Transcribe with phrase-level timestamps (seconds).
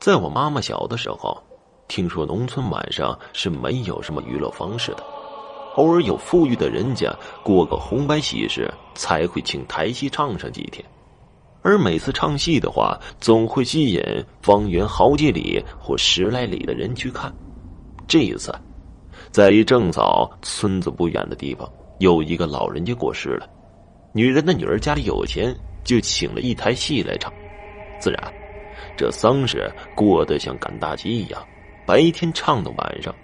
[0.00, 1.36] 在我妈妈小的时候，
[1.86, 5.04] 听说农村晚上是没有什么娱乐方式的，
[5.74, 10.82] 偶尔有富裕的人家过个红白喜事才会请台戏唱上几天，
[11.60, 14.02] 而每次唱戏的话，总会吸引
[14.40, 17.30] 方圆好几里或十来里的人去看。
[18.08, 18.54] 这一次，
[19.30, 23.46] 在离正嫂村子不远的地方，有一个老人家过世了，
[24.14, 25.54] 女人的女儿家里有钱。
[25.82, 27.32] 就请了一台戏来唱，
[27.98, 28.32] 自然，
[28.96, 31.42] 这丧事过得像赶大集一样，
[31.86, 33.14] 白天唱到晚上。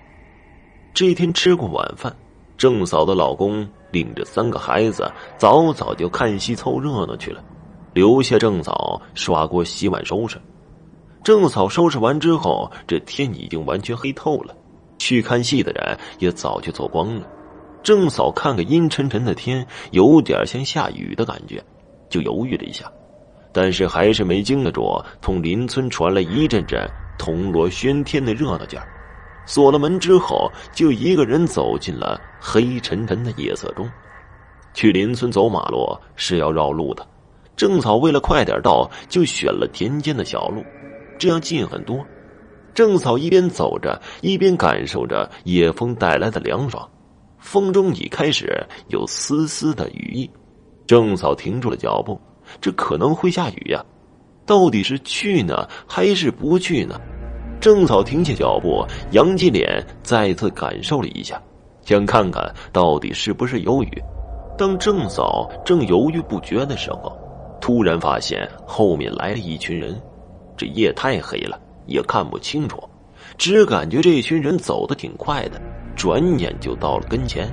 [0.95, 2.15] 这天吃过晚饭，
[2.57, 7.45] 郑嫂的老公领着三个孩子早早就看戏凑热闹去了，
[7.93, 10.41] 留下郑嫂刷锅洗碗收拾。
[11.23, 14.57] 郑嫂收拾完之后，这天已经完全黑透了，
[14.99, 17.27] 去看戏的人也早就走光了。
[17.83, 21.63] 郑嫂看个阴沉沉的天，有点像下雨的感觉。
[22.09, 22.91] 就犹豫了一下，
[23.57, 28.87] 但是还是没经得住从邻村传来一阵阵铜锣喧天的热闹劲儿。
[29.47, 33.89] 锁了门之后，就一个人走进了黑沉沉的夜色中。
[34.75, 37.09] 去邻村走马路是要绕路的，
[37.57, 40.63] 郑嫂为了快点到，就选了田间的小路，
[41.19, 42.05] 这样近很多。
[42.75, 46.87] 郑嫂一边走着，一边感受着夜风带来的凉爽，
[47.39, 50.31] 风中已开始有丝丝的雨意。
[50.87, 52.21] 郑嫂停住了脚步，
[52.61, 53.85] 这可能会下雨呀，
[54.45, 57.01] 到底是去呢还是不去呢？
[57.61, 61.41] 郑嫂停下脚步，扬起脸，再次感受了一下，
[61.85, 64.03] 想看看到底是不是有雨。
[64.59, 67.17] 当郑嫂正犹豫不决的时候，
[67.61, 70.01] 突然发现后面来了一群人，
[70.57, 72.83] 这夜太黑了，也看不清楚，
[73.37, 75.61] 只感觉这群人走得挺快的，
[75.97, 77.49] 转眼就到了跟前。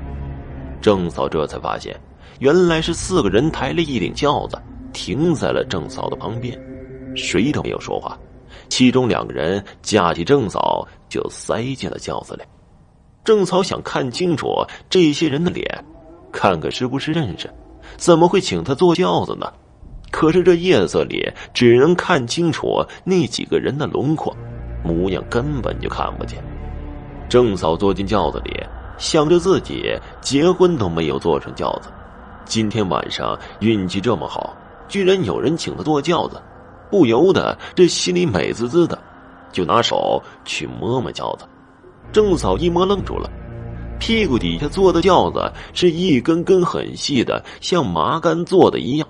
[0.82, 2.00] 郑嫂这才发现。
[2.40, 4.58] 原来是四个人抬了一顶轿子，
[4.94, 6.58] 停在了郑嫂的旁边，
[7.16, 8.18] 谁都没有说话。
[8.70, 12.44] 其中两个人架起郑嫂，就塞进了轿子里。
[13.24, 14.48] 郑嫂想看清楚
[14.90, 15.66] 这些人的脸，
[16.32, 17.50] 看看是不是认识，
[17.98, 19.52] 怎么会请他坐轿子呢？
[20.12, 24.36] 可是这夜色里只能看清楚那几个人的轮廓，
[24.84, 26.44] 模样根本就看不见。
[27.28, 28.64] 郑嫂坐进轿子里，
[29.00, 31.90] 想着自己结婚都没有坐上轿子。
[32.46, 34.56] 今天晚上运气这么好，
[34.94, 36.40] 居然有人请他坐轿子，
[36.92, 38.96] 不由得这心里美滋滋的，
[39.52, 41.46] 就拿手去摸摸轿子。
[42.12, 43.28] 郑嫂一摸愣住了，
[44.00, 49.08] 屁股底下坐的轿子是一根根很细的，像麻杆做的一样。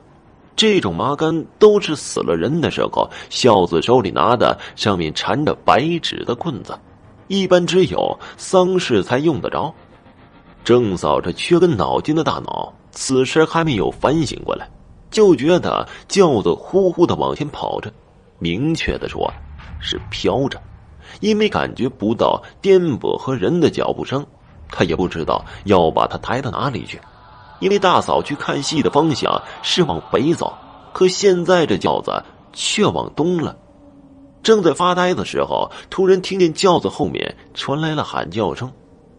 [0.56, 6.80] 这种麻杆都是死了人的时候，孝子手里拿的，上面缠着白纸的棍子，
[7.28, 9.70] 一般只有丧事才用得着。
[10.64, 12.74] 郑嫂这缺根脑筋的大脑。
[12.92, 14.70] 此时还没有反省过来，
[15.14, 17.94] 就觉得轿子呼呼的往前跑着，
[18.40, 19.32] 明确的说，
[19.80, 20.60] 是飘着，
[21.22, 24.26] 因为感觉不到颠簸和人的脚步声，
[24.70, 27.00] 他也不知道要把他抬到哪里去，
[27.60, 30.52] 因为大嫂去看戏的方向是往北走，
[30.92, 32.12] 可现在这轿子
[32.52, 33.56] 却往东了。
[34.42, 38.70] 正在发呆的时候，突然听见轿子后面传来了喊叫声，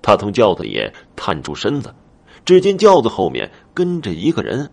[0.03, 1.95] 他从轿子里探出身子。
[2.45, 4.71] 只见轿子后面跟着一个人，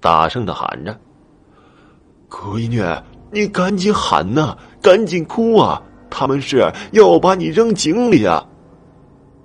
[0.00, 0.98] 大声的喊着
[2.30, 2.82] ：“闺女，
[3.30, 5.82] 你赶紧喊呐，赶紧哭啊！
[6.08, 8.44] 他们是要把你扔井里啊！”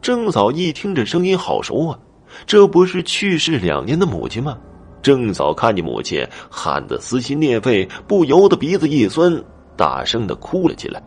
[0.01, 1.99] 郑嫂一听这声音好熟啊，
[2.45, 4.57] 这不是去世两年的母亲吗？
[5.01, 9.44] 郑嫂看见母亲喊得撕心裂肺，不由得鼻子一酸，
[9.75, 11.03] 大声的哭了起来。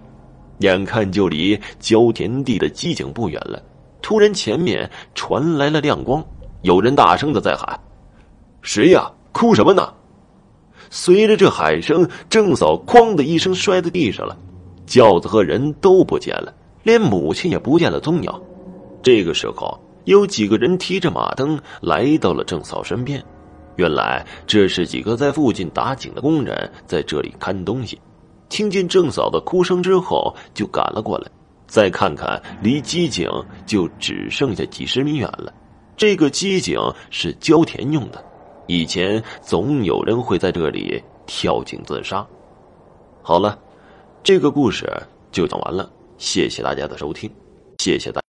[0.58, 3.62] 眼看就离焦田地的机井不远了，
[4.02, 6.24] 突然前面传来了亮光。
[6.62, 7.78] 有人大声的在喊
[8.62, 9.10] ：“谁呀？
[9.38, 9.94] 哭什么呢？”
[10.90, 14.36] 随着这喊声，郑嫂“哐”的一声摔在地上了，
[14.86, 18.32] 轿子和人都不见了，连母亲也不见了踪影。
[19.02, 23.22] 这个时候，有几个人提着马灯来到了郑嫂身边。
[23.76, 28.00] 原来这是几个在附近打井的工人在这里看东西，
[28.48, 31.30] 听见郑嫂的哭声之后，就赶了过来。
[31.66, 33.30] 再看看，离机井
[33.66, 35.52] 就只剩下几十米远了。
[35.98, 36.80] 这个机井
[37.10, 38.24] 是浇田用的，
[38.68, 42.24] 以前总有人会在这里跳井自杀。
[43.22, 43.58] 好了，
[44.22, 44.86] 这个故事
[45.32, 47.30] 就讲完了，谢谢大家的收听，
[47.78, 48.27] 谢谢大。